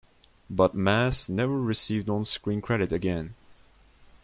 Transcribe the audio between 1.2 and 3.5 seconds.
never received on-screen credit again.